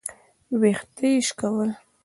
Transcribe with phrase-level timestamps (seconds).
[0.59, 1.69] ويښته يې شکول.